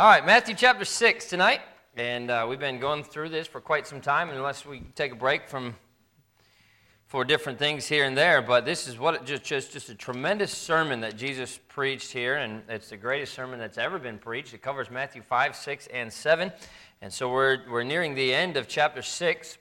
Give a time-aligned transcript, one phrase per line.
[0.00, 1.60] All right, Matthew chapter 6 tonight.
[1.94, 5.14] And uh, we've been going through this for quite some time, unless we take a
[5.14, 5.76] break from
[7.06, 8.40] for different things here and there.
[8.40, 12.36] But this is what it just, just, just a tremendous sermon that Jesus preached here,
[12.36, 14.54] and it's the greatest sermon that's ever been preached.
[14.54, 16.50] It covers Matthew 5, 6, and 7.
[17.02, 19.58] And so we're, we're nearing the end of chapter 6.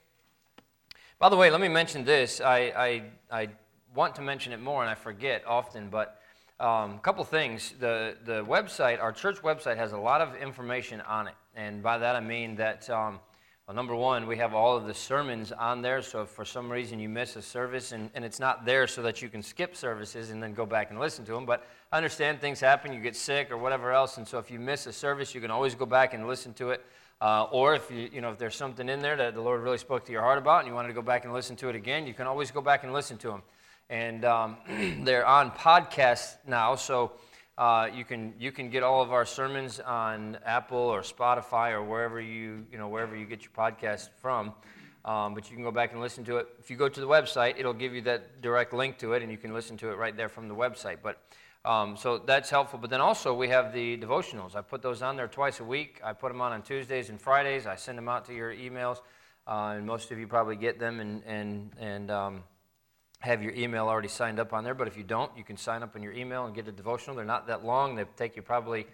[1.19, 2.39] By the way, let me mention this.
[2.39, 3.49] I, I, I
[3.93, 6.18] want to mention it more, and I forget often, but
[6.59, 7.73] a um, couple things.
[7.79, 11.35] The, the website, our church website, has a lot of information on it.
[11.55, 13.19] And by that I mean that, um,
[13.65, 16.01] well, number one, we have all of the sermons on there.
[16.01, 19.01] So if for some reason you miss a service and, and it's not there so
[19.03, 21.45] that you can skip services and then go back and listen to them.
[21.45, 24.17] But I understand things happen, you get sick or whatever else.
[24.17, 26.71] And so if you miss a service, you can always go back and listen to
[26.71, 26.85] it.
[27.21, 29.77] Uh, or if you, you know if there's something in there that the Lord really
[29.77, 31.75] spoke to your heart about and you wanted to go back and listen to it
[31.75, 33.43] again, you can always go back and listen to them
[33.89, 34.57] and um,
[35.03, 36.75] they're on podcast now.
[36.75, 37.13] So
[37.57, 41.83] uh, you can you can get all of our sermons on Apple or Spotify or
[41.83, 44.53] wherever you you know wherever you get your podcast from.
[45.05, 46.47] Um, but you can go back and listen to it.
[46.59, 49.31] If you go to the website, it'll give you that direct link to it, and
[49.31, 50.97] you can listen to it right there from the website.
[51.01, 51.21] But
[51.65, 52.79] um, so that's helpful.
[52.79, 54.55] But then also we have the devotionals.
[54.55, 56.01] I put those on there twice a week.
[56.03, 57.65] I put them on on Tuesdays and Fridays.
[57.65, 58.97] I send them out to your emails,
[59.47, 60.99] uh, and most of you probably get them.
[60.99, 62.43] And and and um,
[63.19, 64.73] have your email already signed up on there.
[64.73, 67.15] But if you don't, you can sign up on your email and get a devotional.
[67.15, 67.95] They're not that long.
[67.95, 68.87] They take you probably,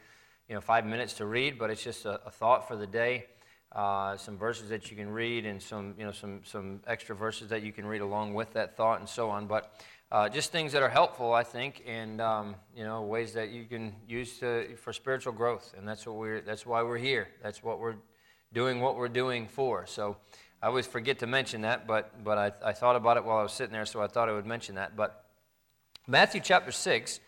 [0.49, 3.25] you know, five minutes to read, but it's just a, a thought for the day.
[3.71, 7.49] Uh, some verses that you can read and some, you know, some, some extra verses
[7.49, 9.47] that you can read along with that thought and so on.
[9.47, 9.73] But
[10.11, 13.65] uh, just things that are helpful, I think, and um, you know, ways that you
[13.65, 15.73] can use to, for spiritual growth.
[15.77, 17.27] And that's what we're, that's why we're here.
[17.43, 17.95] That's what we're
[18.53, 18.79] doing.
[18.79, 19.85] What we're doing for.
[19.85, 20.17] So.
[20.61, 23.43] I always forget to mention that, but, but I, I thought about it while I
[23.43, 24.95] was sitting there, so I thought I would mention that.
[24.95, 25.25] But
[26.07, 27.19] Matthew chapter 6,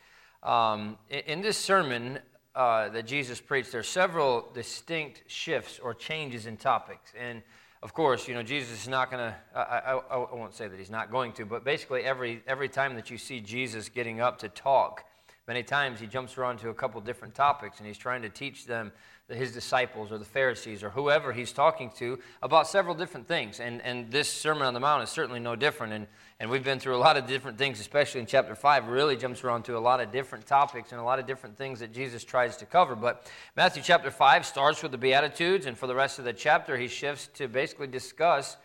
[0.44, 2.20] um, in, this sermon
[2.56, 7.12] uh, that Jesus preached, there are several distinct shifts or changes in topics.
[7.20, 7.42] And
[7.84, 10.78] of course, you know, Jesus is not going to, I, I, I won't say that
[10.80, 14.40] he's not going to, but basically every, every time that you see Jesus getting up
[14.40, 15.04] to talk,
[15.48, 18.66] many times he jumps around to a couple different topics and he's trying to teach
[18.66, 18.92] them
[19.36, 23.60] his disciples or the Pharisees or whoever he's talking to about several different things.
[23.60, 25.92] And, and this Sermon on the Mount is certainly no different.
[25.92, 26.08] And,
[26.40, 29.44] and we've been through a lot of different things, especially in chapter 5, really jumps
[29.44, 32.24] around to a lot of different topics and a lot of different things that Jesus
[32.24, 32.96] tries to cover.
[32.96, 36.78] But Matthew chapter 5 starts with the Beatitudes, and for the rest of the chapter,
[36.78, 38.56] he shifts to basically discuss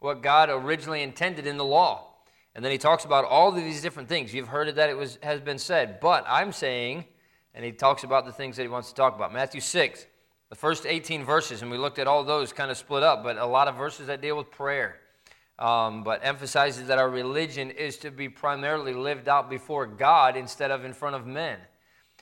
[0.00, 2.09] what God originally intended in the law.
[2.54, 4.34] And then he talks about all of these different things.
[4.34, 7.04] You've heard that it was, has been said, but I'm saying,
[7.54, 9.32] and he talks about the things that he wants to talk about.
[9.32, 10.06] Matthew 6,
[10.48, 13.38] the first 18 verses, and we looked at all those kind of split up, but
[13.38, 14.96] a lot of verses that deal with prayer.
[15.58, 20.70] Um, but emphasizes that our religion is to be primarily lived out before God instead
[20.70, 21.58] of in front of men.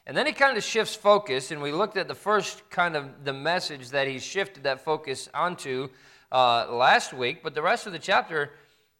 [0.06, 3.24] And then he kind of shifts focus, and we looked at the first kind of
[3.24, 5.88] the message that he shifted that focus onto
[6.32, 8.52] uh, last week, but the rest of the chapter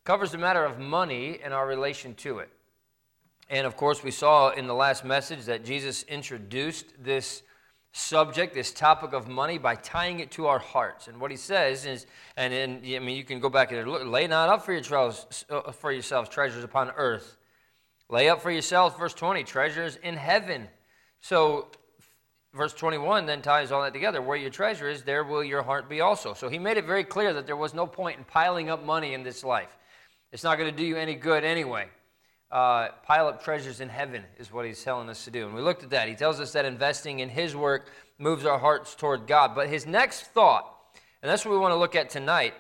[0.09, 2.49] covers the matter of money and our relation to it.
[3.51, 7.43] And of course, we saw in the last message that Jesus introduced this
[7.93, 11.09] subject, this topic of money, by tying it to our hearts.
[11.09, 12.07] And what he says is,
[12.39, 14.81] and in, I mean, you can go back and look, lay not up for, your
[14.81, 17.37] trials, uh, for yourselves treasures upon earth.
[18.09, 20.69] Lay up for yourselves, verse 20, treasures in heaven.
[21.21, 21.69] So,
[22.55, 24.23] verse 21 then ties all that together.
[24.23, 26.33] Where your treasure is, there will your heart be also.
[26.33, 29.13] So, he made it very clear that there was no point in piling up money
[29.13, 29.69] in this life.
[30.33, 31.89] It's not going to do you any good anyway
[32.51, 35.47] uh, pile up treasures in heaven, is what he's telling us to do.
[35.47, 36.09] And we looked at that.
[36.09, 39.55] He tells us that investing in his work moves our hearts toward God.
[39.55, 40.75] But his next thought,
[41.23, 42.55] and that's what we want to look at tonight,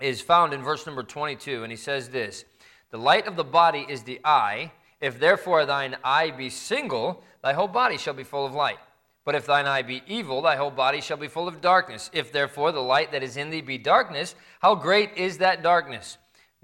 [0.00, 1.62] is found in verse number 22.
[1.62, 2.44] And he says this
[2.90, 4.72] The light of the body is the eye.
[5.00, 8.78] If therefore thine eye be single, thy whole body shall be full of light.
[9.26, 12.10] But if thine eye be evil, thy whole body shall be full of darkness.
[12.14, 16.16] If therefore the light that is in thee be darkness, how great is that darkness?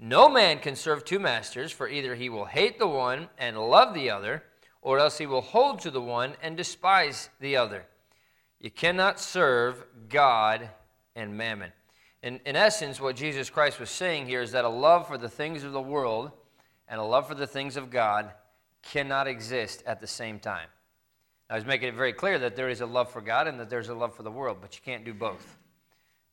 [0.03, 3.93] No man can serve two masters, for either he will hate the one and love
[3.93, 4.41] the other,
[4.81, 7.85] or else he will hold to the one and despise the other.
[8.59, 10.67] You cannot serve God
[11.15, 11.71] and mammon.
[12.23, 15.29] In, in essence, what Jesus Christ was saying here is that a love for the
[15.29, 16.31] things of the world
[16.87, 18.31] and a love for the things of God
[18.81, 20.67] cannot exist at the same time.
[21.47, 23.69] I was making it very clear that there is a love for God and that
[23.69, 25.59] there's a love for the world, but you can't do both.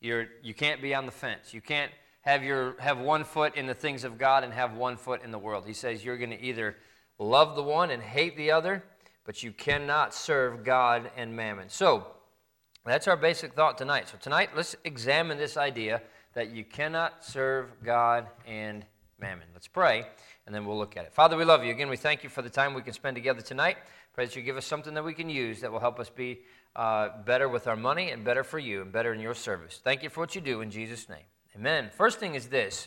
[0.00, 1.52] You're, you can't be on the fence.
[1.52, 1.92] You can't
[2.22, 5.30] have, your, have one foot in the things of God and have one foot in
[5.30, 5.64] the world.
[5.66, 6.76] He says you're going to either
[7.18, 8.84] love the one and hate the other,
[9.24, 11.68] but you cannot serve God and mammon.
[11.68, 12.06] So,
[12.84, 14.08] that's our basic thought tonight.
[14.08, 16.00] So, tonight, let's examine this idea
[16.34, 18.84] that you cannot serve God and
[19.18, 19.46] mammon.
[19.52, 20.06] Let's pray,
[20.46, 21.12] and then we'll look at it.
[21.12, 21.70] Father, we love you.
[21.70, 23.76] Again, we thank you for the time we can spend together tonight.
[24.14, 26.40] Pray that you give us something that we can use that will help us be
[26.76, 29.80] uh, better with our money and better for you and better in your service.
[29.82, 31.24] Thank you for what you do in Jesus' name.
[31.58, 31.90] Amen.
[31.92, 32.86] First thing is this,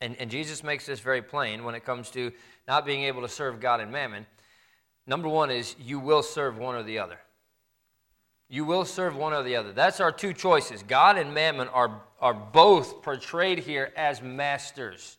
[0.00, 2.32] and, and Jesus makes this very plain when it comes to
[2.66, 4.26] not being able to serve God and mammon.
[5.06, 7.20] Number one is you will serve one or the other.
[8.48, 9.72] You will serve one or the other.
[9.72, 10.82] That's our two choices.
[10.82, 15.18] God and mammon are, are both portrayed here as masters.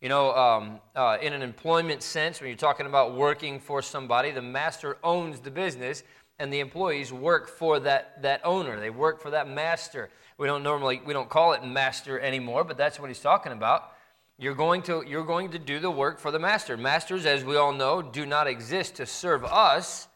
[0.00, 4.32] You know, um, uh, in an employment sense, when you're talking about working for somebody,
[4.32, 6.02] the master owns the business
[6.38, 8.78] and the employees work for that, that owner.
[8.78, 10.10] They work for that master.
[10.38, 13.92] We don't normally, we don't call it master anymore, but that's what he's talking about.
[14.38, 16.76] You're going to, you're going to do the work for the master.
[16.76, 20.08] Masters, as we all know, do not exist to serve us.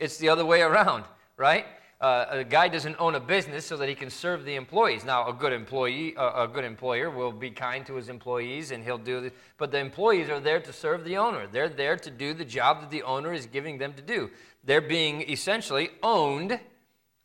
[0.00, 1.04] It's the other way around,
[1.36, 1.66] right?
[2.00, 5.04] Uh, a guy doesn't own a business so that he can serve the employees.
[5.04, 8.82] Now, a good employee, uh, a good employer will be kind to his employees and
[8.82, 9.32] he'll do this.
[9.58, 11.46] But the employees are there to serve the owner.
[11.46, 14.30] They're there to do the job that the owner is giving them to do.
[14.64, 16.60] They're being essentially owned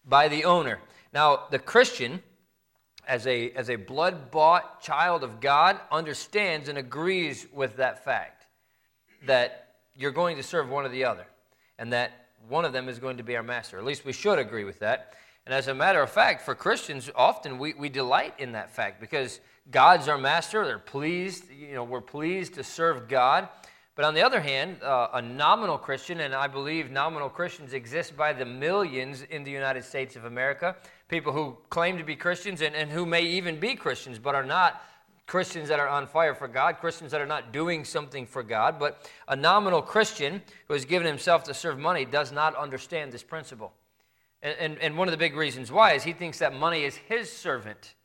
[0.05, 0.79] by the owner.
[1.13, 2.21] Now, the Christian,
[3.07, 8.45] as a, as a blood bought child of God, understands and agrees with that fact
[9.25, 11.25] that you're going to serve one or the other,
[11.79, 12.11] and that
[12.47, 13.77] one of them is going to be our master.
[13.77, 15.13] At least we should agree with that.
[15.45, 18.99] And as a matter of fact, for Christians, often we, we delight in that fact
[18.99, 19.39] because
[19.71, 20.65] God's our master.
[20.65, 23.49] They're pleased, you know, we're pleased to serve God.
[23.95, 28.17] But on the other hand, uh, a nominal Christian, and I believe nominal Christians exist
[28.17, 30.75] by the millions in the United States of America,
[31.07, 34.43] people who claim to be Christians and, and who may even be Christians but are
[34.43, 34.81] not
[35.27, 38.77] Christians that are on fire for God, Christians that are not doing something for God.
[38.77, 43.23] But a nominal Christian who has given himself to serve money does not understand this
[43.23, 43.73] principle.
[44.43, 46.97] And, and, and one of the big reasons why is he thinks that money is
[46.97, 47.95] his servant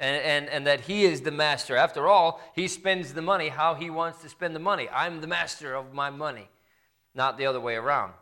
[0.00, 1.76] and, and, and that he is the master.
[1.76, 4.88] After all, he spends the money how he wants to spend the money.
[4.88, 6.48] I'm the master of my money,
[7.14, 8.14] not the other way around.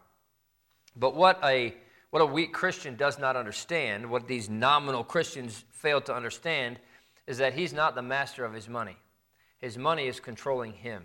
[0.96, 1.75] But what a,
[2.10, 6.80] what a weak Christian does not understand, what these nominal Christians fail to understand,
[7.28, 8.96] is that he's not the master of his money.
[9.58, 11.04] His money is controlling him.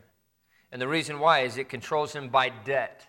[0.71, 3.05] And the reason why is it controls him by debt.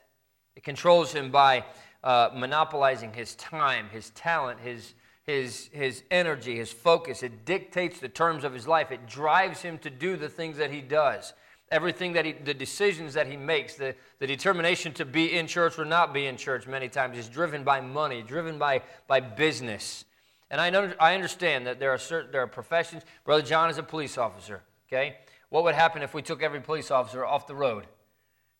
[0.54, 1.64] It controls him by
[2.02, 4.92] uh, monopolizing his time, his talent, his,
[5.24, 7.22] his, his energy, his focus.
[7.22, 8.92] It dictates the terms of his life.
[8.92, 11.32] It drives him to do the things that he does.
[11.70, 15.78] Everything that he, the decisions that he makes, the, the determination to be in church
[15.78, 20.04] or not be in church many times is driven by money, driven by, by business.
[20.50, 23.02] And I, know, I understand that there are, certain, there are professions.
[23.24, 25.16] Brother John is a police officer, okay?
[25.48, 27.86] What would happen if we took every police officer off the road?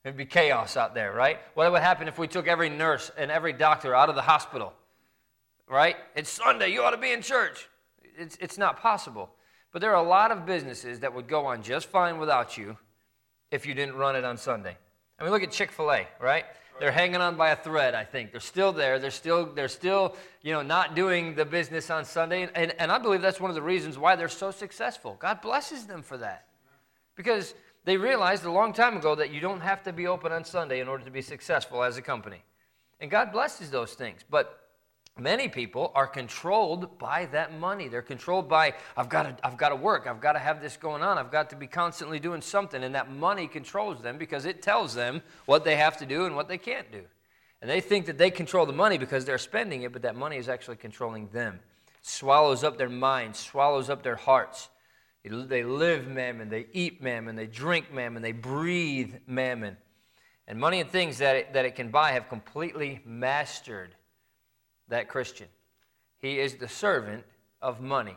[0.02, 1.38] It'd be chaos out there, right?
[1.55, 4.72] What would happen if we took every nurse and every doctor out of the hospital?
[5.69, 5.96] Right?
[6.14, 7.69] It's Sunday, you ought to be in church.
[8.16, 9.31] It's, it's not possible.
[9.72, 12.76] But there are a lot of businesses that would go on just fine without you
[13.50, 14.76] if you didn't run it on Sunday.
[15.19, 16.44] I mean, look at Chick fil A, right?
[16.81, 18.32] They're hanging on by a thread, I think.
[18.32, 18.99] They're still there.
[18.99, 22.49] They're still, they're still you know, not doing the business on Sunday.
[22.55, 25.16] And, and I believe that's one of the reasons why they're so successful.
[25.20, 26.46] God blesses them for that.
[27.14, 30.44] Because they realized a long time ago that you don't have to be open on
[30.44, 32.43] Sunday in order to be successful as a company.
[33.00, 34.22] And God blesses those things.
[34.28, 34.63] But
[35.19, 37.87] Many people are controlled by that money.
[37.87, 40.76] They're controlled by, I've got, to, I've got to work, I've got to have this
[40.76, 42.82] going on, I've got to be constantly doing something.
[42.82, 46.34] And that money controls them because it tells them what they have to do and
[46.34, 47.02] what they can't do.
[47.62, 50.37] And they think that they control the money because they're spending it, but that money
[50.37, 51.61] is actually controlling them.
[52.02, 54.68] Swallows up their minds, swallows up their hearts.
[55.23, 59.76] They live mammon, they eat mammon, they drink mammon, they breathe mammon.
[60.49, 63.94] And money and things that it, that it can buy have completely mastered
[64.88, 65.49] that Christian.
[66.19, 67.25] He is the servant
[67.61, 68.17] of money.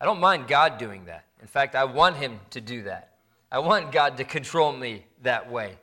[0.00, 1.24] I don't mind God doing that.
[1.40, 3.16] In fact, I want Him to do that.
[3.50, 5.76] I want God to control me that way.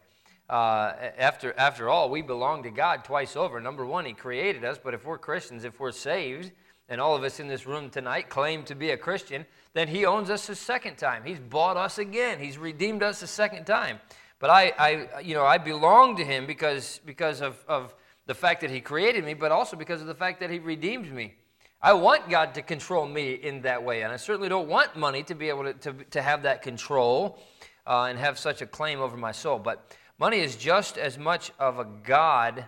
[0.49, 3.61] Uh, after, after all, we belong to God twice over.
[3.61, 6.51] Number one, He created us, but if we're Christians, if we're saved,
[6.89, 10.05] and all of us in this room tonight claim to be a Christian, then He
[10.05, 11.23] owns us a second time.
[11.23, 12.39] He's bought us again.
[12.39, 14.01] He's redeemed us a second time.
[14.39, 17.95] But I, I you know, I belong to Him because, because of, of
[18.31, 21.11] the fact that He created me, but also because of the fact that He redeemed
[21.11, 21.33] me.
[21.81, 25.21] I want God to control me in that way, and I certainly don't want money
[25.23, 27.39] to be able to, to, to have that control
[27.85, 29.59] uh, and have such a claim over my soul.
[29.59, 32.63] But money is just as much of a God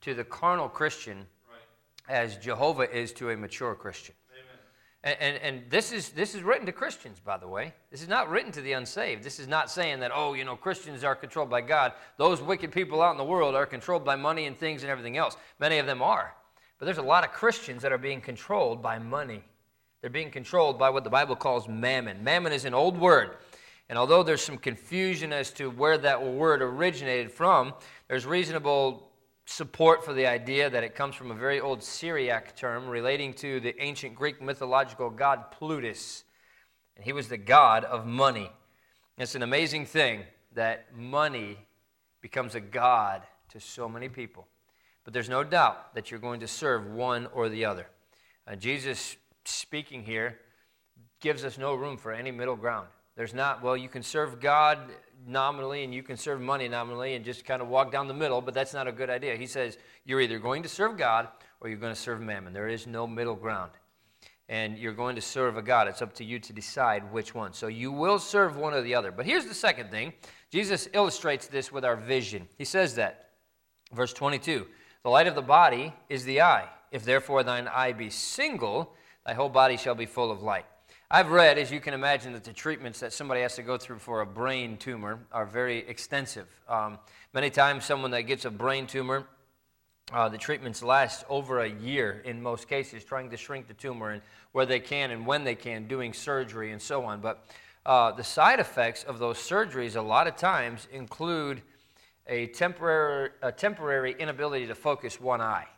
[0.00, 2.08] to the carnal Christian right.
[2.08, 4.14] as Jehovah is to a mature Christian.
[5.04, 7.74] And, and, and, this, is, this is written to Christians, by the way.
[7.90, 9.22] This is not written to the unsaved.
[9.22, 11.92] This is not saying that, oh, you know, Christians are controlled by God.
[12.16, 15.18] Those wicked people out in the world are controlled by money and things and everything
[15.18, 15.36] else.
[15.60, 16.34] Many of them are.
[16.78, 19.44] But there's a lot of Christians that are being controlled by money.
[20.00, 22.24] They're being controlled by what the Bible calls mammon.
[22.24, 23.36] Mammon is an old word.
[23.90, 27.74] And although there's some confusion as to where that word originated from,
[28.08, 29.10] there's reasonable
[29.44, 33.60] support for the idea that it comes from a very old Syriac term relating to
[33.60, 36.24] the ancient Greek mythological god Plutus.
[36.96, 38.50] And he was the god of money.
[39.18, 40.22] It's an amazing thing
[40.54, 41.58] that money
[42.20, 44.46] becomes a god to so many people.
[45.04, 47.86] But there's no doubt that you're going to serve one or the other.
[48.46, 50.38] Uh, Jesus speaking here
[51.20, 52.88] gives us no room for any middle ground.
[53.16, 54.78] There's not, well, you can serve God
[55.26, 58.40] nominally and you can serve money nominally and just kind of walk down the middle,
[58.40, 59.36] but that's not a good idea.
[59.36, 61.28] He says you're either going to serve God
[61.60, 62.52] or you're going to serve mammon.
[62.52, 63.72] There is no middle ground.
[64.48, 65.88] And you're going to serve a God.
[65.88, 67.54] It's up to you to decide which one.
[67.54, 69.10] So you will serve one or the other.
[69.10, 70.12] But here's the second thing
[70.50, 72.46] Jesus illustrates this with our vision.
[72.58, 73.30] He says that,
[73.92, 74.66] verse 22
[75.02, 76.68] The light of the body is the eye.
[76.92, 78.94] If therefore thine eye be single,
[79.26, 80.66] thy whole body shall be full of light.
[81.14, 84.00] I've read, as you can imagine, that the treatments that somebody has to go through
[84.00, 86.48] for a brain tumor are very extensive.
[86.68, 86.98] Um,
[87.32, 89.24] many times, someone that gets a brain tumor,
[90.12, 94.10] uh, the treatments last over a year in most cases, trying to shrink the tumor
[94.10, 97.20] and where they can and when they can, doing surgery and so on.
[97.20, 97.46] But
[97.86, 101.62] uh, the side effects of those surgeries, a lot of times, include
[102.26, 105.68] a temporary, a temporary inability to focus one eye.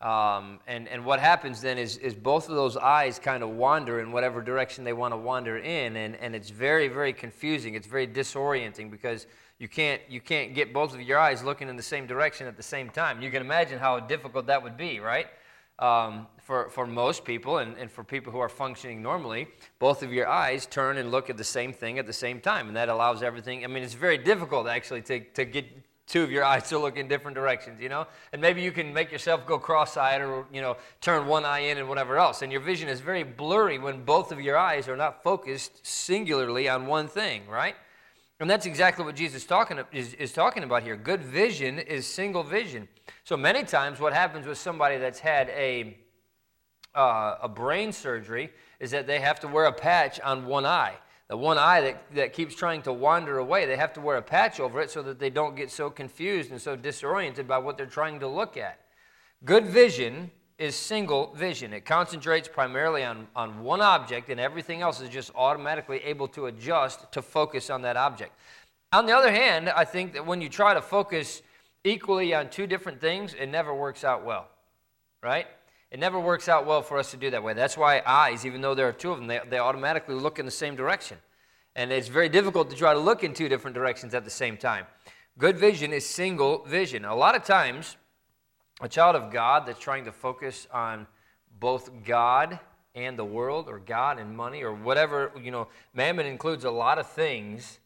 [0.00, 4.00] Um, and, and what happens then is, is both of those eyes kind of wander
[4.00, 7.74] in whatever direction they want to wander in, and, and it's very, very confusing.
[7.74, 9.26] It's very disorienting because
[9.58, 12.56] you can't, you can't get both of your eyes looking in the same direction at
[12.56, 13.20] the same time.
[13.20, 15.26] You can imagine how difficult that would be, right?
[15.78, 20.12] Um, for, for most people and, and for people who are functioning normally, both of
[20.12, 22.88] your eyes turn and look at the same thing at the same time, and that
[22.88, 23.64] allows everything.
[23.64, 25.66] I mean, it's very difficult actually to, to get
[26.10, 28.06] two of your eyes to look in different directions, you know?
[28.32, 31.60] And maybe you can make yourself go cross eyed or, you know, turn one eye
[31.60, 32.42] in and whatever else.
[32.42, 36.68] And your vision is very blurry when both of your eyes are not focused singularly
[36.68, 37.76] on one thing, right?
[38.40, 40.96] And that's exactly what Jesus talking, is, is talking about here.
[40.96, 42.88] Good vision is single vision.
[43.24, 45.98] So many times, what happens with somebody that's had a,
[46.94, 48.50] uh, a brain surgery
[48.80, 50.94] is that they have to wear a patch on one eye
[51.30, 54.22] the one eye that, that keeps trying to wander away, they have to wear a
[54.22, 57.76] patch over it so that they don't get so confused and so disoriented by what
[57.76, 58.80] they're trying to look at.
[59.44, 61.72] Good vision is single vision.
[61.72, 66.46] It concentrates primarily on, on one object, and everything else is just automatically able to
[66.46, 68.32] adjust to focus on that object.
[68.92, 71.42] On the other hand, I think that when you try to focus
[71.84, 74.48] equally on two different things, it never works out well,
[75.22, 75.46] right?
[75.90, 77.52] It never works out well for us to do that way.
[77.52, 80.44] That's why eyes, even though there are two of them, they, they automatically look in
[80.44, 81.18] the same direction.
[81.74, 84.56] And it's very difficult to try to look in two different directions at the same
[84.56, 84.86] time.
[85.38, 87.04] Good vision is single vision.
[87.04, 87.96] A lot of times,
[88.80, 91.06] a child of God that's trying to focus on
[91.58, 92.60] both God
[92.94, 96.98] and the world, or God and money, or whatever, you know, mammon includes a lot
[96.98, 97.78] of things.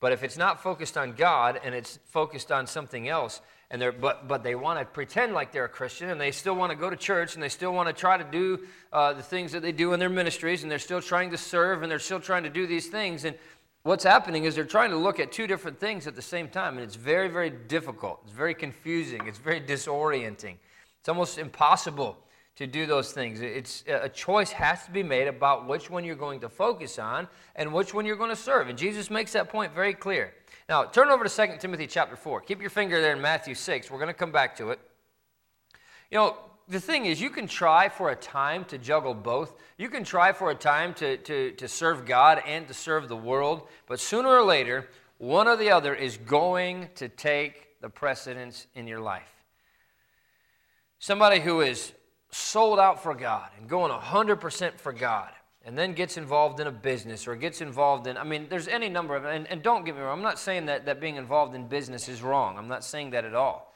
[0.00, 3.40] But if it's not focused on God and it's focused on something else,
[3.70, 6.54] and they're, but, but they want to pretend like they're a Christian and they still
[6.54, 8.60] want to go to church and they still want to try to do
[8.92, 11.82] uh, the things that they do in their ministries and they're still trying to serve
[11.82, 13.24] and they're still trying to do these things.
[13.24, 13.36] And
[13.82, 16.78] what's happening is they're trying to look at two different things at the same time
[16.78, 18.20] and it's very, very difficult.
[18.24, 19.26] It's very confusing.
[19.26, 20.56] It's very disorienting.
[21.00, 22.16] It's almost impossible
[22.56, 23.40] to do those things.
[23.42, 27.28] It's a choice has to be made about which one you're going to focus on
[27.54, 28.68] and which one you're going to serve.
[28.68, 30.32] And Jesus makes that point very clear.
[30.68, 32.42] Now, turn over to 2 Timothy chapter 4.
[32.42, 33.90] Keep your finger there in Matthew 6.
[33.90, 34.78] We're going to come back to it.
[36.10, 36.36] You know,
[36.68, 39.54] the thing is, you can try for a time to juggle both.
[39.78, 43.16] You can try for a time to, to, to serve God and to serve the
[43.16, 48.66] world, but sooner or later, one or the other is going to take the precedence
[48.74, 49.32] in your life.
[50.98, 51.94] Somebody who is
[52.30, 55.30] sold out for God and going 100% for God
[55.68, 58.88] and then gets involved in a business or gets involved in, I mean, there's any
[58.88, 61.54] number of, and, and don't get me wrong, I'm not saying that, that being involved
[61.54, 62.56] in business is wrong.
[62.56, 63.74] I'm not saying that at all.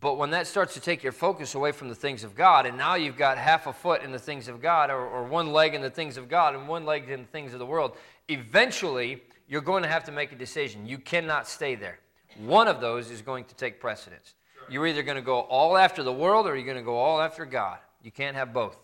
[0.00, 2.78] But when that starts to take your focus away from the things of God, and
[2.78, 5.74] now you've got half a foot in the things of God, or, or one leg
[5.74, 7.96] in the things of God, and one leg in the things of the world,
[8.28, 10.86] eventually you're going to have to make a decision.
[10.86, 11.98] You cannot stay there.
[12.38, 14.34] One of those is going to take precedence.
[14.54, 14.72] Sure.
[14.72, 17.20] You're either going to go all after the world or you're going to go all
[17.20, 17.78] after God.
[18.04, 18.78] You can't have both.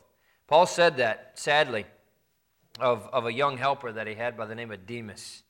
[0.52, 1.86] Paul said that, sadly,
[2.78, 5.44] of, of a young helper that he had by the name of Demas.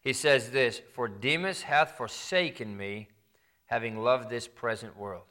[0.00, 3.10] He says this For Demas hath forsaken me,
[3.66, 5.26] having loved this present world.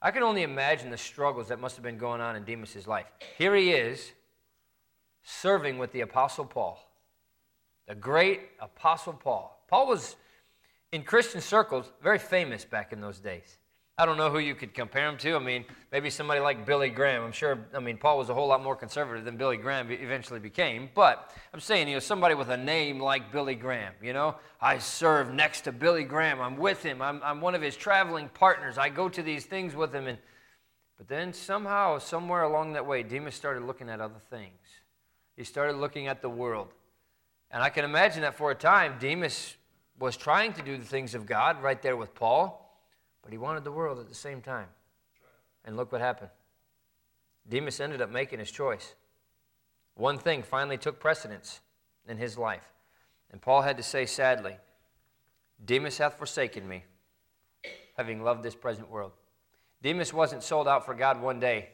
[0.00, 3.06] I can only imagine the struggles that must have been going on in Demas' life.
[3.38, 4.12] Here he is,
[5.24, 6.78] serving with the Apostle Paul,
[7.88, 9.64] the great Apostle Paul.
[9.66, 10.14] Paul was,
[10.92, 13.58] in Christian circles, very famous back in those days.
[13.98, 15.36] I don't know who you could compare him to.
[15.36, 17.22] I mean, maybe somebody like Billy Graham.
[17.22, 20.38] I'm sure, I mean, Paul was a whole lot more conservative than Billy Graham eventually
[20.38, 20.90] became.
[20.94, 24.76] But I'm saying, you know, somebody with a name like Billy Graham, you know, I
[24.80, 26.42] serve next to Billy Graham.
[26.42, 27.00] I'm with him.
[27.00, 28.76] I'm, I'm one of his traveling partners.
[28.76, 30.06] I go to these things with him.
[30.06, 30.18] And,
[30.98, 34.60] but then somehow, somewhere along that way, Demas started looking at other things.
[35.38, 36.68] He started looking at the world.
[37.50, 39.56] And I can imagine that for a time, Demas
[39.98, 42.65] was trying to do the things of God right there with Paul.
[43.26, 44.68] But he wanted the world at the same time.
[45.64, 46.30] And look what happened.
[47.48, 48.94] Demas ended up making his choice.
[49.96, 51.58] One thing finally took precedence
[52.06, 52.62] in his life.
[53.32, 54.56] And Paul had to say sadly,
[55.64, 56.84] Demas hath forsaken me,
[57.96, 59.10] having loved this present world.
[59.82, 61.70] Demas wasn't sold out for God one day,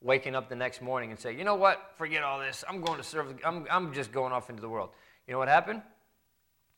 [0.00, 2.62] waking up the next morning and say, you know what, forget all this.
[2.68, 4.90] I'm going to serve, I'm, I'm just going off into the world.
[5.26, 5.82] You know what happened?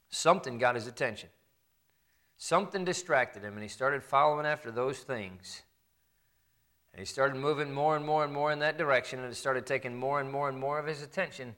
[0.08, 1.28] Something got his attention.
[2.38, 5.62] Something distracted him, and he started following after those things.
[6.92, 9.66] And he started moving more and more and more in that direction, and it started
[9.66, 11.54] taking more and more and more of his attention.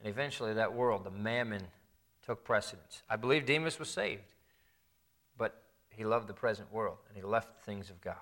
[0.00, 1.62] And eventually, that world, the mammon,
[2.24, 3.02] took precedence.
[3.08, 4.34] I believe Demas was saved,
[5.36, 8.14] but he loved the present world, and he left the things of God.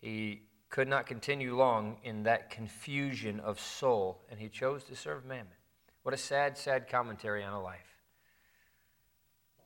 [0.00, 5.24] He could not continue long in that confusion of soul, and he chose to serve
[5.24, 5.48] mammon.
[6.02, 7.96] What a sad, sad commentary on a life.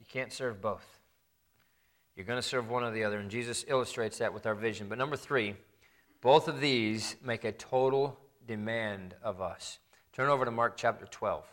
[0.01, 0.94] You can't serve both.
[2.17, 3.19] You're going to serve one or the other.
[3.19, 4.89] And Jesus illustrates that with our vision.
[4.89, 5.57] But number three,
[6.21, 9.79] both of these make a total demand of us.
[10.13, 11.45] Turn over to Mark chapter 12.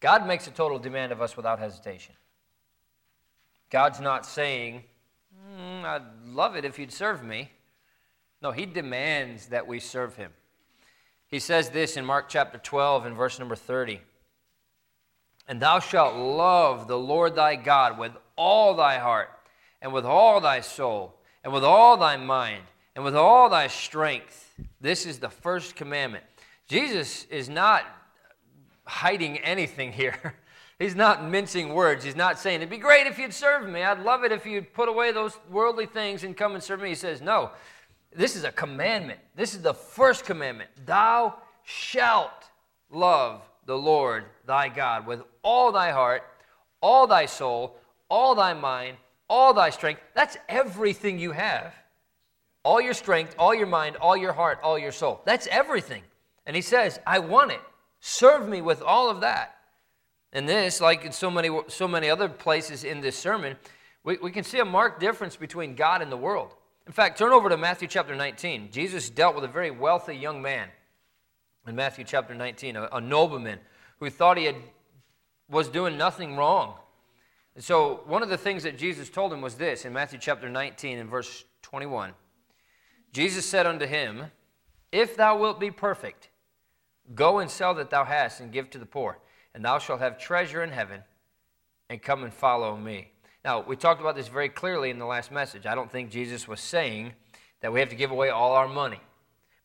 [0.00, 2.14] God makes a total demand of us without hesitation.
[3.70, 4.82] God's not saying,
[5.50, 7.50] mm, I'd love it if you'd serve me.
[8.42, 10.32] No, He demands that we serve Him.
[11.26, 14.00] He says this in Mark chapter 12 and verse number 30.
[15.48, 19.30] And thou shalt love the Lord thy God with all thy heart,
[19.80, 24.52] and with all thy soul, and with all thy mind, and with all thy strength.
[24.80, 26.24] This is the first commandment.
[26.68, 27.84] Jesus is not
[28.84, 30.34] hiding anything here.
[30.78, 32.04] He's not mincing words.
[32.04, 33.82] He's not saying, It'd be great if you'd serve me.
[33.82, 36.90] I'd love it if you'd put away those worldly things and come and serve me.
[36.90, 37.50] He says, No,
[38.14, 39.20] this is a commandment.
[39.34, 40.68] This is the first commandment.
[40.84, 42.50] Thou shalt
[42.90, 46.22] love the Lord thy God with all thy heart,
[46.80, 47.76] all thy soul,
[48.08, 48.96] all thy mind,
[49.28, 50.00] all thy strength.
[50.14, 51.74] That's everything you have.
[52.64, 55.20] All your strength, all your mind, all your heart, all your soul.
[55.24, 56.02] That's everything.
[56.46, 57.60] And he says, I want it.
[58.00, 59.56] Serve me with all of that.
[60.32, 63.56] And this, like in so many, so many other places in this sermon,
[64.04, 66.54] we, we can see a marked difference between God and the world.
[66.86, 68.70] In fact, turn over to Matthew chapter 19.
[68.70, 70.68] Jesus dealt with a very wealthy young man
[71.66, 73.58] in Matthew chapter 19, a, a nobleman
[73.98, 74.56] who thought he had,
[75.48, 76.74] was doing nothing wrong.
[77.54, 80.48] And so, one of the things that Jesus told him was this in Matthew chapter
[80.48, 82.12] 19 and verse 21.
[83.12, 84.26] Jesus said unto him,
[84.92, 86.28] If thou wilt be perfect,
[87.14, 89.18] go and sell that thou hast and give to the poor,
[89.54, 91.02] and thou shalt have treasure in heaven,
[91.88, 93.12] and come and follow me.
[93.42, 95.66] Now, we talked about this very clearly in the last message.
[95.66, 97.12] I don't think Jesus was saying
[97.60, 99.00] that we have to give away all our money.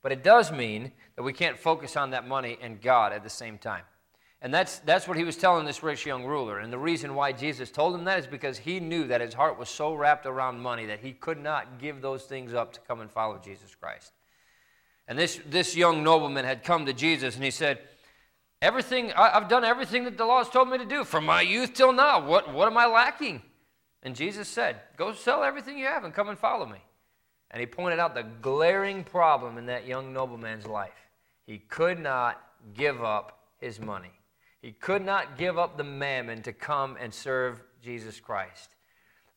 [0.02, 3.30] But it does mean that we can't focus on that money and God at the
[3.30, 3.84] same time.
[4.44, 6.60] And that's, that's what he was telling this rich young ruler.
[6.60, 9.60] And the reason why Jesus told him that is because he knew that his heart
[9.60, 13.02] was so wrapped around money that he could not give those things up to come
[13.02, 14.14] and follow Jesus Christ.
[15.08, 17.80] And this, this young nobleman had come to Jesus and he said,
[18.64, 21.74] Everything, I've done everything that the law has told me to do from my youth
[21.74, 22.24] till now.
[22.24, 23.42] What, what am I lacking?
[24.04, 26.78] And Jesus said, Go sell everything you have and come and follow me.
[27.50, 31.10] And he pointed out the glaring problem in that young nobleman's life.
[31.46, 32.40] He could not
[32.76, 34.12] give up his money.
[34.62, 38.70] He could not give up the mammon to come and serve Jesus Christ.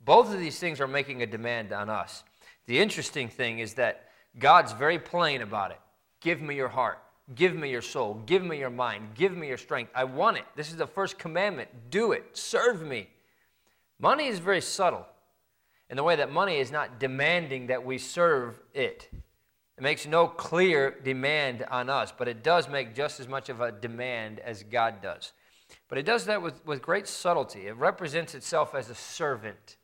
[0.04, 2.24] Both of these things are making a demand on us.
[2.66, 4.08] The interesting thing is that
[4.38, 5.80] God's very plain about it.
[6.20, 6.98] Give me your heart.
[7.34, 8.22] Give me your soul.
[8.26, 9.14] Give me your mind.
[9.14, 9.92] Give me your strength.
[9.94, 10.44] I want it.
[10.56, 11.70] This is the first commandment.
[11.90, 12.36] Do it.
[12.36, 13.08] Serve me.
[13.98, 15.06] Money is very subtle
[15.88, 19.08] in the way that money is not demanding that we serve it.
[19.76, 23.60] It makes no clear demand on us, but it does make just as much of
[23.60, 25.32] a demand as God does.
[25.88, 27.66] But it does that with, with great subtlety.
[27.66, 29.76] It represents itself as a servant.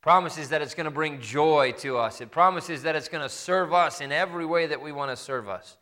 [0.00, 2.20] Promises that it's going to bring joy to us.
[2.20, 5.16] It promises that it's going to serve us in every way that we want to
[5.16, 5.76] serve us.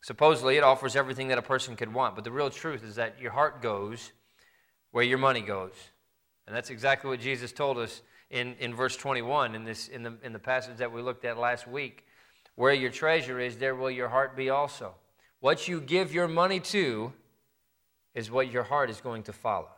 [0.00, 3.20] Supposedly, it offers everything that a person could want, but the real truth is that
[3.20, 4.12] your heart goes
[4.90, 5.72] where your money goes.
[6.46, 10.14] And that's exactly what Jesus told us in, in verse 21 in, this, in, the,
[10.22, 12.03] in the passage that we looked at last week.
[12.56, 14.94] Where your treasure is, there will your heart be also.
[15.40, 17.12] What you give your money to
[18.14, 19.70] is what your heart is going to follow.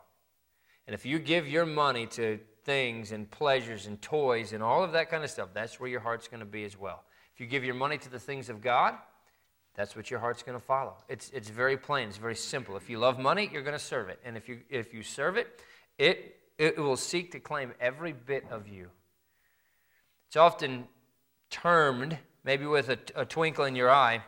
[0.85, 4.91] And if you give your money to things and pleasures and toys and all of
[4.93, 7.03] that kind of stuff, that's where your heart's going to be as well.
[7.33, 8.95] If you give your money to the things of God,
[9.75, 10.95] that's what your heart's going to follow.
[11.07, 12.77] It's, it's very plain, it's very simple.
[12.77, 14.19] If you love money, you're going to serve it.
[14.25, 15.61] And if you, if you serve it,
[15.97, 18.89] it, it will seek to claim every bit of you.
[20.27, 20.87] It's often
[21.49, 24.23] termed, maybe with a, a twinkle in your eye,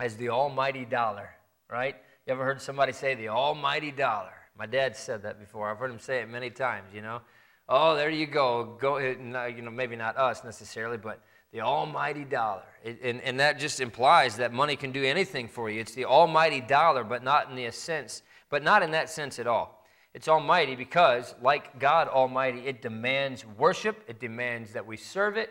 [0.00, 1.30] as the almighty dollar,
[1.70, 1.94] right?
[2.26, 4.32] You ever heard somebody say the almighty dollar?
[4.58, 5.70] My dad said that before.
[5.70, 7.20] I've heard him say it many times, you know.
[7.68, 8.76] Oh, there you go.
[8.80, 9.14] Go, eh,
[9.56, 11.20] you know, maybe not us necessarily, but
[11.52, 12.64] the almighty dollar.
[12.82, 15.80] It, and, and that just implies that money can do anything for you.
[15.80, 19.46] It's the almighty dollar, but not in the sense, but not in that sense at
[19.46, 19.86] all.
[20.12, 24.02] It's almighty because, like God Almighty, it demands worship.
[24.08, 25.50] It demands that we serve it.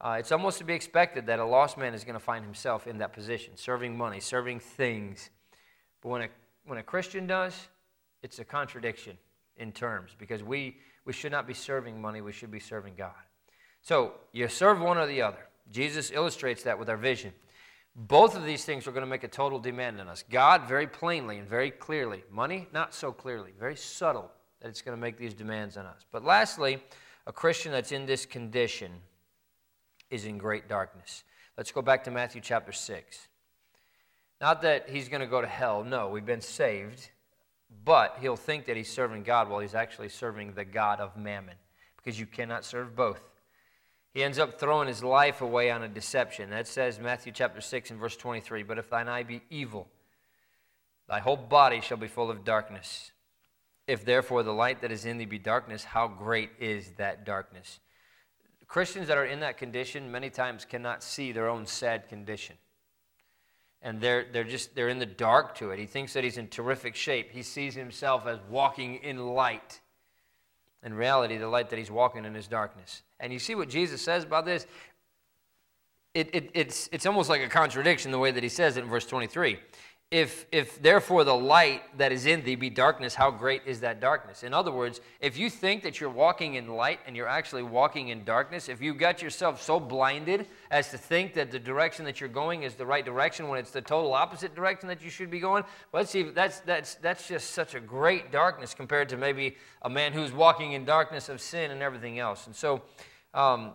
[0.00, 2.86] Uh, it's almost to be expected that a lost man is going to find himself
[2.86, 5.30] in that position, serving money, serving things.
[6.02, 6.28] But when a,
[6.66, 7.68] when a Christian does,
[8.22, 9.16] it's a contradiction
[9.56, 13.14] in terms because we, we should not be serving money, we should be serving God.
[13.80, 15.46] So you serve one or the other.
[15.70, 17.32] Jesus illustrates that with our vision.
[17.94, 20.22] Both of these things are going to make a total demand on us.
[20.30, 22.22] God, very plainly and very clearly.
[22.30, 24.30] Money, not so clearly, very subtle
[24.60, 26.04] that it's going to make these demands on us.
[26.12, 26.82] But lastly,
[27.26, 28.92] a Christian that's in this condition
[30.10, 31.24] is in great darkness.
[31.56, 33.28] Let's go back to Matthew chapter 6.
[34.40, 35.84] Not that he's going to go to hell.
[35.84, 37.08] No, we've been saved.
[37.84, 41.56] But he'll think that he's serving God while he's actually serving the God of mammon
[41.96, 43.20] because you cannot serve both.
[44.14, 46.50] He ends up throwing his life away on a deception.
[46.50, 49.88] That says Matthew chapter 6 and verse 23 But if thine eye be evil,
[51.08, 53.10] thy whole body shall be full of darkness.
[53.86, 57.78] If therefore the light that is in thee be darkness, how great is that darkness?
[58.68, 62.56] Christians that are in that condition many times cannot see their own sad condition.
[63.82, 65.78] And they're, they're just they're in the dark to it.
[65.78, 67.30] He thinks that he's in terrific shape.
[67.30, 69.80] He sees himself as walking in light.
[70.82, 73.02] In reality, the light that he's walking in is darkness.
[73.20, 74.66] And you see what Jesus says about this?
[76.14, 78.88] It, it, it's, it's almost like a contradiction the way that he says it in
[78.88, 79.58] verse 23.
[80.12, 84.00] If, if therefore the light that is in thee be darkness, how great is that
[84.00, 84.44] darkness?
[84.44, 88.08] In other words, if you think that you're walking in light and you're actually walking
[88.08, 92.20] in darkness, if you got yourself so blinded as to think that the direction that
[92.20, 95.28] you're going is the right direction when it's the total opposite direction that you should
[95.28, 99.16] be going, well, let's see, that's, that's, that's just such a great darkness compared to
[99.16, 102.46] maybe a man who's walking in darkness of sin and everything else.
[102.46, 102.82] And so,
[103.34, 103.72] um,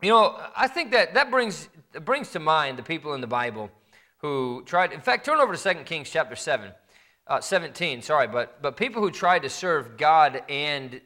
[0.00, 1.68] you know, I think that that brings,
[2.04, 3.72] brings to mind the people in the Bible
[4.18, 6.72] who tried, in fact, turn over to 2 Kings chapter 7,
[7.26, 11.00] uh, 17, sorry, but, but people who tried to serve God and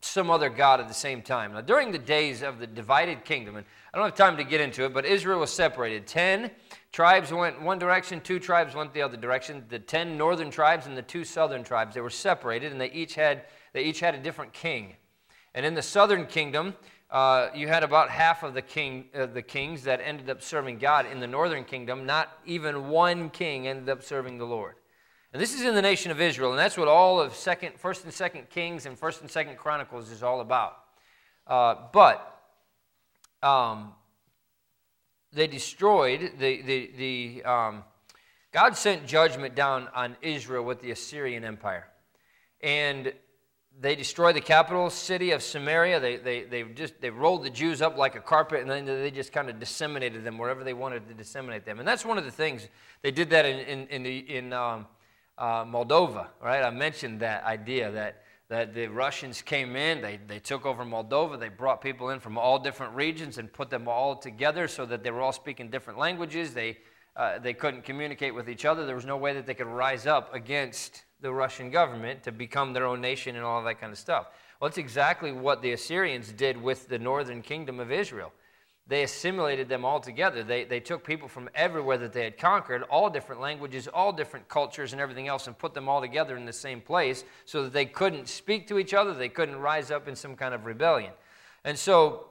[0.00, 1.52] some other God at the same time.
[1.52, 4.60] Now, during the days of the divided kingdom, and I don't have time to get
[4.60, 6.06] into it, but Israel was separated.
[6.06, 6.50] Ten
[6.92, 9.64] tribes went one direction, two tribes went the other direction.
[9.68, 13.14] The ten northern tribes and the two southern tribes, they were separated, and they each
[13.14, 14.96] had, they each had a different king.
[15.54, 16.74] And in the southern kingdom,
[17.10, 20.78] uh, you had about half of the, king, uh, the kings that ended up serving
[20.78, 21.06] God.
[21.06, 24.74] In the northern kingdom, not even one king ended up serving the Lord.
[25.32, 28.04] And this is in the nation of Israel, and that's what all of second, First
[28.04, 30.78] and Second Kings and First and Second Chronicles is all about.
[31.46, 32.40] Uh, but
[33.42, 33.92] um,
[35.32, 37.44] they destroyed the the the.
[37.44, 37.84] Um,
[38.52, 41.86] God sent judgment down on Israel with the Assyrian Empire,
[42.62, 43.12] and
[43.80, 46.00] they destroyed the capital city of Samaria.
[46.00, 49.10] They, they, they just they rolled the Jews up like a carpet, and then they
[49.10, 51.78] just kind of disseminated them wherever they wanted to disseminate them.
[51.78, 52.68] And that's one of the things
[53.02, 54.86] they did that in in in, the, in um,
[55.36, 56.64] uh, Moldova, right?
[56.64, 61.38] I mentioned that idea that that the Russians came in, they, they took over Moldova,
[61.38, 65.02] they brought people in from all different regions and put them all together so that
[65.02, 66.54] they were all speaking different languages.
[66.54, 66.78] They
[67.16, 68.86] uh, they couldn't communicate with each other.
[68.86, 72.72] There was no way that they could rise up against the Russian government to become
[72.72, 74.26] their own nation and all that kind of stuff.
[74.60, 78.32] Well, that's exactly what the Assyrians did with the northern kingdom of Israel.
[78.88, 80.44] They assimilated them all together.
[80.44, 84.48] They, they took people from everywhere that they had conquered, all different languages, all different
[84.48, 87.72] cultures, and everything else, and put them all together in the same place so that
[87.72, 89.12] they couldn't speak to each other.
[89.12, 91.12] They couldn't rise up in some kind of rebellion.
[91.64, 92.28] And so,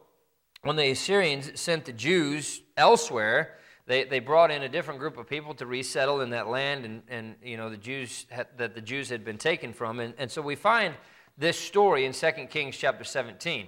[0.61, 5.27] when the Assyrians sent the Jews elsewhere, they, they brought in a different group of
[5.27, 8.81] people to resettle in that land and, and you know the Jews had, that the
[8.81, 9.99] Jews had been taken from.
[9.99, 10.95] And, and so we find
[11.37, 13.67] this story in 2 Kings chapter 17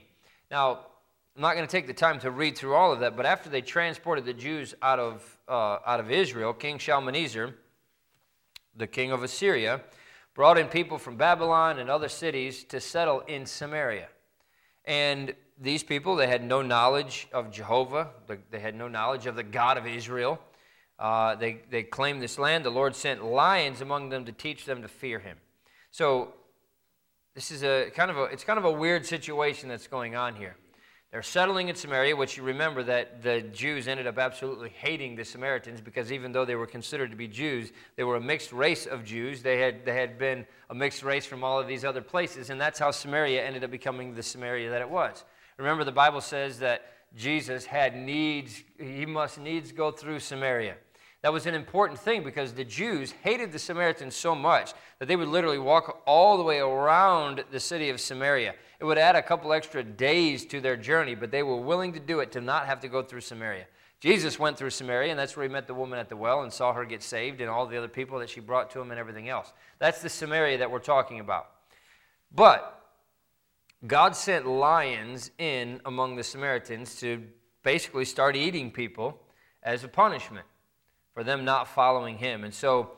[0.50, 0.80] now
[1.36, 3.50] I'm not going to take the time to read through all of that but after
[3.50, 7.56] they transported the Jews out of uh, out of Israel King Shalmaneser
[8.78, 9.82] the king of Assyria
[10.38, 14.08] brought in people from Babylon and other cities to settle in Samaria.
[14.86, 18.10] And these people, they had no knowledge of Jehovah,
[18.52, 20.40] they had no knowledge of the God of Israel.
[21.00, 22.66] Uh, they, they claimed this land.
[22.66, 25.38] The Lord sent lions among them to teach them to fear him.
[25.92, 26.34] So
[27.38, 30.36] This is a kind of a, it's kind of a weird situation that's going on
[30.36, 30.56] here.
[31.12, 35.24] They're settling in Samaria, which you remember that the Jews ended up absolutely hating the
[35.24, 38.88] Samaritans because even though they were considered to be Jews, they were a mixed race
[38.88, 39.44] of Jews.
[39.44, 42.60] They had, they had been a mixed race from all of these other places, and
[42.60, 45.24] that's how Samaria ended up becoming the Samaria that it was.
[45.58, 50.76] Remember, the Bible says that Jesus had needs, he must needs go through Samaria.
[51.24, 55.16] That was an important thing because the Jews hated the Samaritans so much that they
[55.16, 58.54] would literally walk all the way around the city of Samaria.
[58.80, 62.00] It would add a couple extra days to their journey, but they were willing to
[62.00, 63.66] do it to not have to go through Samaria.
[64.00, 66.54] Jesus went through Samaria, and that's where he met the woman at the well and
[66.54, 69.00] saw her get saved and all the other people that she brought to him and
[69.00, 69.54] everything else.
[69.80, 71.50] That's the Samaria that we're talking about.
[72.32, 72.87] But
[73.86, 77.24] God sent lions in among the Samaritans to
[77.64, 79.22] basically start eating people
[79.62, 80.46] as a punishment
[81.14, 82.44] for them not following him.
[82.44, 82.94] And so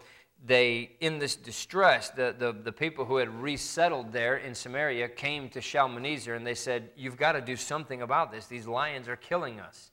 [0.45, 5.49] they, in this distress, the, the, the people who had resettled there in Samaria came
[5.49, 8.45] to Shalmaneser and they said, You've got to do something about this.
[8.45, 9.91] These lions are killing us.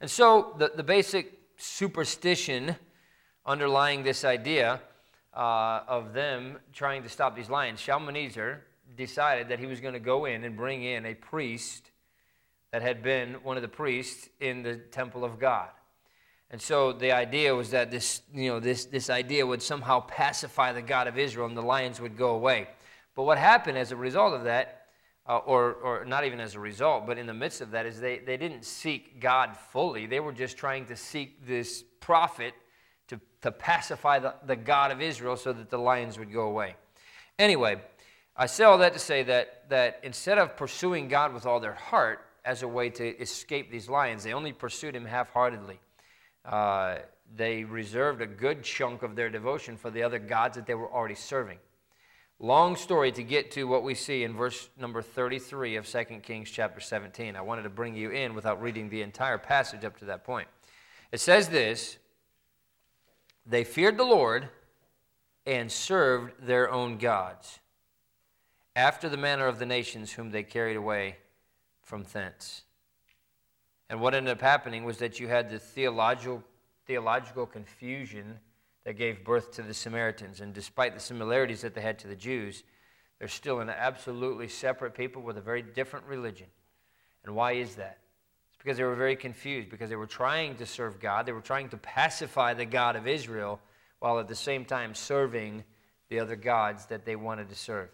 [0.00, 2.76] And so the, the basic superstition
[3.44, 4.80] underlying this idea
[5.34, 8.62] uh, of them trying to stop these lions, Shalmaneser
[9.00, 11.90] decided that he was going to go in and bring in a priest
[12.70, 15.70] that had been one of the priests in the temple of God.
[16.50, 20.72] And so the idea was that this, you know, this, this idea would somehow pacify
[20.72, 22.68] the God of Israel and the lions would go away.
[23.14, 24.82] But what happened as a result of that,
[25.26, 28.00] uh, or, or not even as a result, but in the midst of that, is
[28.00, 30.06] they, they didn't seek God fully.
[30.06, 32.52] They were just trying to seek this prophet
[33.08, 36.76] to, to pacify the, the God of Israel so that the lions would go away.
[37.38, 37.80] Anyway,
[38.40, 41.74] I say all that to say that, that instead of pursuing God with all their
[41.74, 45.78] heart as a way to escape these lions, they only pursued him half heartedly
[46.44, 46.96] uh,
[47.36, 50.90] they reserved a good chunk of their devotion for the other gods that they were
[50.92, 51.58] already serving.
[52.38, 56.50] Long story to get to what we see in verse number 33 of 2 Kings
[56.50, 57.36] chapter 17.
[57.36, 60.48] I wanted to bring you in without reading the entire passage up to that point.
[61.12, 61.98] It says this
[63.44, 64.48] They feared the Lord
[65.46, 67.60] and served their own gods,
[68.76, 71.16] after the manner of the nations whom they carried away
[71.82, 72.62] from thence.
[73.88, 76.44] And what ended up happening was that you had the theological,
[76.86, 78.38] theological confusion
[78.84, 80.40] that gave birth to the Samaritans.
[80.40, 82.62] And despite the similarities that they had to the Jews,
[83.18, 86.46] they're still an absolutely separate people with a very different religion.
[87.24, 87.98] And why is that?
[88.48, 91.26] It's because they were very confused, because they were trying to serve God.
[91.26, 93.60] They were trying to pacify the God of Israel
[93.98, 95.64] while at the same time serving
[96.08, 97.90] the other gods that they wanted to serve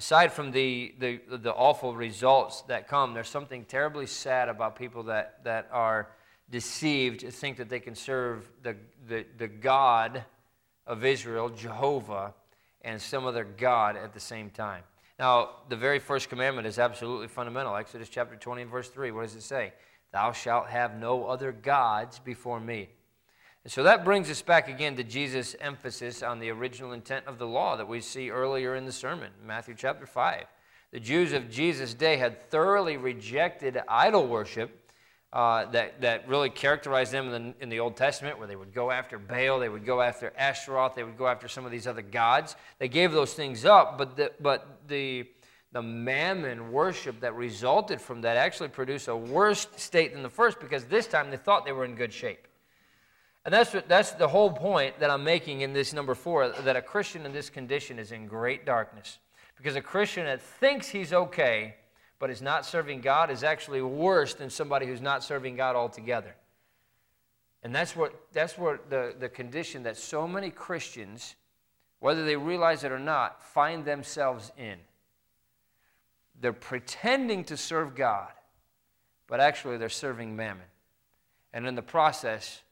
[0.00, 5.02] aside from the, the, the awful results that come, there's something terribly sad about people
[5.02, 6.08] that, that are
[6.50, 8.74] deceived to think that they can serve the,
[9.06, 10.24] the, the God
[10.86, 12.32] of Israel, Jehovah,
[12.80, 14.84] and some other God at the same time.
[15.18, 17.76] Now, the very first commandment is absolutely fundamental.
[17.76, 19.10] Exodus chapter 20 and verse 3.
[19.10, 19.74] What does it say?
[20.14, 22.88] Thou shalt have no other gods before me.
[23.64, 27.38] And so that brings us back again to Jesus' emphasis on the original intent of
[27.38, 30.44] the law that we see earlier in the sermon, Matthew chapter 5.
[30.92, 34.90] The Jews of Jesus' day had thoroughly rejected idol worship
[35.32, 38.74] uh, that, that really characterized them in the, in the Old Testament, where they would
[38.74, 41.86] go after Baal, they would go after Ashtaroth, they would go after some of these
[41.86, 42.56] other gods.
[42.78, 45.28] They gave those things up, but the, but the,
[45.70, 50.58] the mammon worship that resulted from that actually produced a worse state than the first
[50.58, 52.48] because this time they thought they were in good shape.
[53.44, 56.76] And that's, what, that's the whole point that I'm making in this number four that
[56.76, 59.18] a Christian in this condition is in great darkness.
[59.56, 61.74] Because a Christian that thinks he's okay
[62.20, 66.36] but is not serving God is actually worse than somebody who's not serving God altogether.
[67.62, 71.34] And that's what, that's what the, the condition that so many Christians,
[71.98, 74.76] whether they realize it or not, find themselves in.
[76.40, 78.32] They're pretending to serve God,
[79.26, 80.66] but actually they're serving mammon.
[81.54, 82.62] And in the process,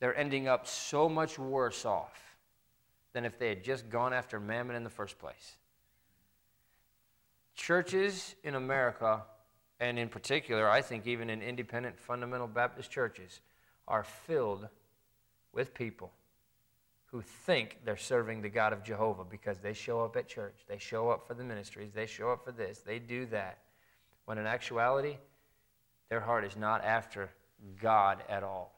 [0.00, 2.36] they're ending up so much worse off
[3.12, 5.56] than if they had just gone after mammon in the first place.
[7.54, 9.22] Churches in America,
[9.80, 13.40] and in particular, I think even in independent fundamental Baptist churches,
[13.88, 14.68] are filled
[15.52, 16.12] with people
[17.06, 20.78] who think they're serving the God of Jehovah because they show up at church, they
[20.78, 23.58] show up for the ministries, they show up for this, they do that.
[24.26, 25.16] When in actuality,
[26.10, 27.30] their heart is not after
[27.80, 28.77] God at all.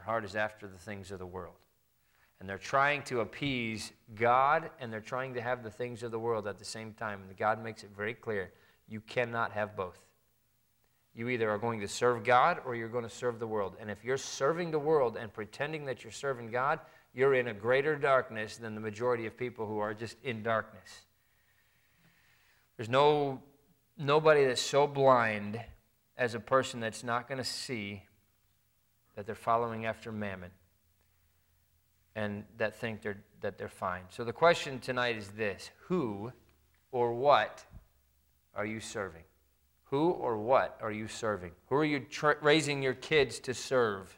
[0.00, 1.58] Their heart is after the things of the world.
[2.40, 6.18] And they're trying to appease God and they're trying to have the things of the
[6.18, 7.20] world at the same time.
[7.28, 8.50] And God makes it very clear
[8.88, 9.98] you cannot have both.
[11.14, 13.76] You either are going to serve God or you're going to serve the world.
[13.78, 16.80] And if you're serving the world and pretending that you're serving God,
[17.12, 21.04] you're in a greater darkness than the majority of people who are just in darkness.
[22.78, 23.42] There's no
[23.98, 25.60] nobody that's so blind
[26.16, 28.04] as a person that's not going to see
[29.16, 30.50] that they're following after mammon
[32.16, 34.02] and that think they're, that they're fine.
[34.10, 36.32] So the question tonight is this Who
[36.92, 37.64] or what
[38.54, 39.22] are you serving?
[39.84, 41.52] Who or what are you serving?
[41.68, 44.16] Who are you tra- raising your kids to serve?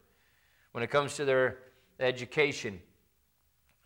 [0.72, 1.58] When it comes to their
[2.00, 2.80] education,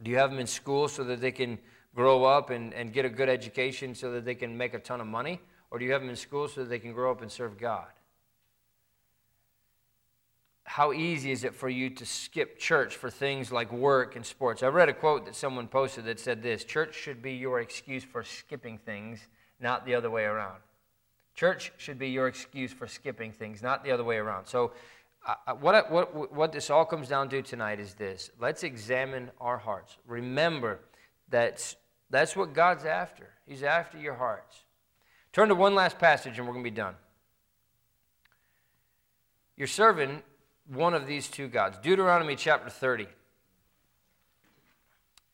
[0.02, 1.58] do you have them in school so that they can
[1.94, 5.00] grow up and, and get a good education so that they can make a ton
[5.00, 5.40] of money?
[5.70, 7.58] Or do you have them in school so that they can grow up and serve
[7.58, 7.88] God?
[10.66, 14.64] How easy is it for you to skip church for things like work and sports?
[14.64, 18.02] I read a quote that someone posted that said this Church should be your excuse
[18.02, 19.20] for skipping things,
[19.60, 20.58] not the other way around.
[21.36, 24.46] Church should be your excuse for skipping things, not the other way around.
[24.46, 24.72] So,
[25.24, 29.58] uh, what, what, what this all comes down to tonight is this let's examine our
[29.58, 29.96] hearts.
[30.04, 30.80] Remember
[31.28, 31.76] that
[32.10, 34.64] that's what God's after, He's after your hearts.
[35.32, 36.94] Turn to one last passage and we're going to be done.
[39.56, 40.22] You're serving
[40.68, 41.78] one of these two gods.
[41.78, 43.06] Deuteronomy chapter 30.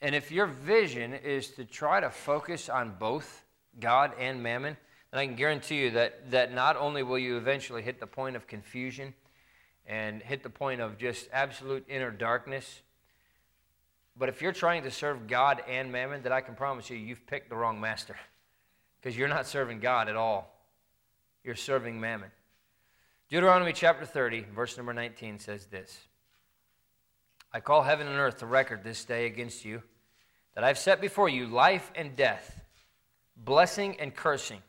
[0.01, 3.45] And if your vision is to try to focus on both
[3.79, 4.77] God and mammon,
[5.11, 8.35] then I can guarantee you that, that not only will you eventually hit the point
[8.35, 9.15] of confusion
[9.87, 12.83] and hit the point of just absolute inner darkness,
[14.17, 17.27] but if you're trying to serve God and mammon, then I can promise you, you've
[17.27, 18.17] picked the wrong master
[19.01, 20.55] because you're not serving God at all.
[21.45, 22.31] You're serving mammon.
[23.33, 26.01] Deuteronomy chapter 30, verse number 19 says this
[27.51, 29.83] I call heaven and earth to record this day against you
[30.55, 32.63] that I've set before you life and death,
[33.35, 34.61] blessing and cursing.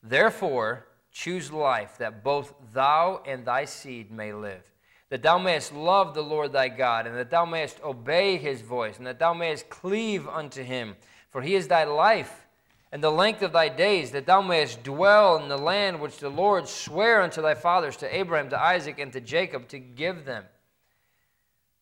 [0.00, 4.62] Therefore, choose life that both thou and thy seed may live,
[5.08, 8.98] that thou mayest love the Lord thy God, and that thou mayest obey his voice,
[8.98, 10.94] and that thou mayest cleave unto him.
[11.30, 12.45] For he is thy life
[12.92, 16.28] and the length of thy days, that thou mayest dwell in the land which the
[16.28, 20.44] Lord sware unto thy fathers, to Abraham, to Isaac, and to Jacob, to give them.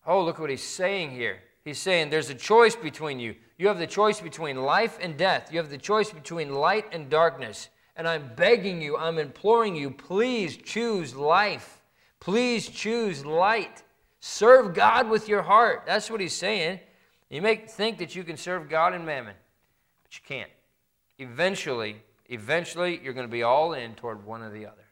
[0.07, 1.38] Oh, look what he's saying here.
[1.64, 3.35] He's saying there's a choice between you.
[3.59, 7.09] You have the choice between life and death, you have the choice between light and
[7.09, 7.69] darkness.
[7.97, 11.81] And I'm begging you, I'm imploring you, please choose life.
[12.19, 13.83] Please choose light.
[14.19, 15.85] Serve God with your heart.
[15.87, 16.81] That's what he's saying.
[17.31, 19.35] You may think that you can serve God and mammon,
[20.03, 20.51] but you can't
[21.18, 21.96] eventually,
[22.29, 24.85] eventually, you're going to be all in toward one or the other.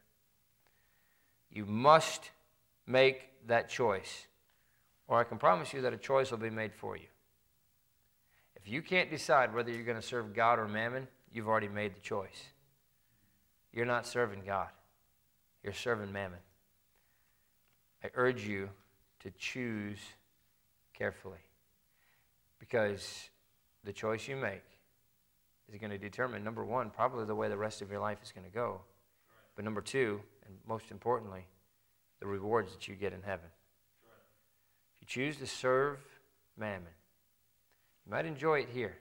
[1.50, 2.30] You must
[2.87, 4.26] make that choice,
[5.06, 7.06] or I can promise you that a choice will be made for you.
[8.56, 11.94] If you can't decide whether you're going to serve God or mammon, you've already made
[11.94, 12.44] the choice.
[13.72, 14.68] You're not serving God,
[15.62, 16.38] you're serving mammon.
[18.04, 18.68] I urge you
[19.20, 19.98] to choose
[20.94, 21.38] carefully
[22.58, 23.30] because
[23.85, 24.62] the choice you make
[25.72, 28.30] is going to determine, number one, probably the way the rest of your life is
[28.30, 28.82] going to go.
[29.56, 31.46] But number two, and most importantly,
[32.20, 33.48] the rewards that you get in heaven.
[35.00, 35.98] If you choose to serve
[36.58, 36.92] mammon,
[38.04, 38.96] you might enjoy it here,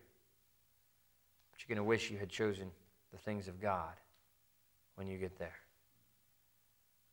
[1.52, 2.72] but you're going to wish you had chosen
[3.12, 3.94] the things of God
[4.96, 5.58] when you get there.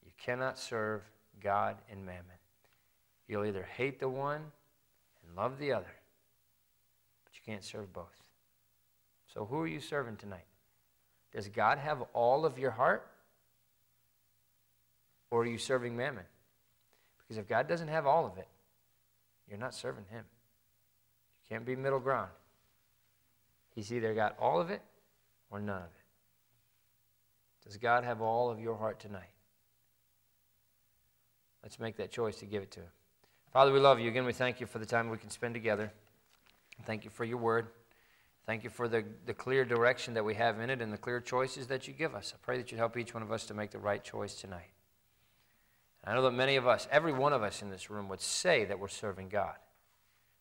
[0.05, 1.03] You cannot serve
[1.43, 2.25] God and mammon.
[3.27, 4.41] You'll either hate the one
[5.27, 5.95] and love the other,
[7.25, 8.28] but you can't serve both.
[9.39, 10.47] So, who are you serving tonight?
[11.33, 13.07] Does God have all of your heart?
[15.31, 16.25] Or are you serving mammon?
[17.19, 18.49] Because if God doesn't have all of it,
[19.49, 20.25] you're not serving Him.
[20.25, 22.31] You can't be middle ground.
[23.77, 24.83] He's either got all of it
[25.53, 27.65] or none of it.
[27.65, 29.31] Does God have all of your heart tonight?
[31.63, 32.91] Let's make that choice to give it to Him.
[33.53, 34.09] Father, we love you.
[34.09, 35.93] Again, we thank you for the time we can spend together.
[36.85, 37.69] Thank you for your word.
[38.49, 41.21] Thank you for the, the clear direction that we have in it and the clear
[41.21, 42.33] choices that you give us.
[42.35, 44.71] I pray that you help each one of us to make the right choice tonight.
[46.03, 48.65] I know that many of us, every one of us in this room, would say
[48.65, 49.57] that we're serving God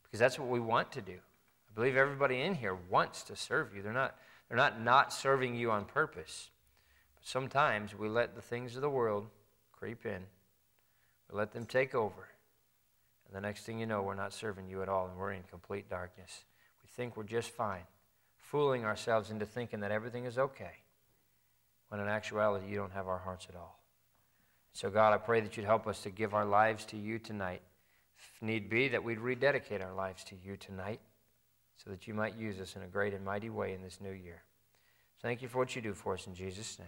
[0.03, 1.15] because that's what we want to do.
[1.15, 3.81] I believe everybody in here wants to serve you.
[3.81, 4.15] They're not,
[4.47, 6.49] they're not not serving you on purpose.
[7.15, 9.27] But sometimes we let the things of the world
[9.73, 10.21] creep in,
[11.29, 12.29] we let them take over.
[13.25, 15.43] And the next thing you know, we're not serving you at all and we're in
[15.51, 16.45] complete darkness.
[16.81, 17.83] We think we're just fine
[18.51, 20.71] fooling ourselves into thinking that everything is okay,
[21.89, 23.79] when in actuality, you don't have our hearts at all.
[24.73, 27.61] So, God, I pray that you'd help us to give our lives to you tonight.
[28.17, 30.99] If need be, that we'd rededicate our lives to you tonight
[31.77, 34.11] so that you might use us in a great and mighty way in this new
[34.11, 34.43] year.
[35.21, 36.87] Thank you for what you do for us in Jesus' name.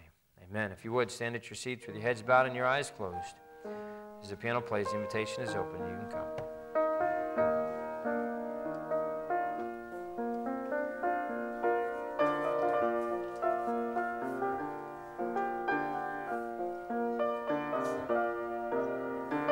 [0.50, 0.72] Amen.
[0.72, 3.36] If you would, stand at your seats with your heads bowed and your eyes closed.
[4.22, 5.80] As the piano plays, the invitation is open.
[5.80, 6.49] You can come.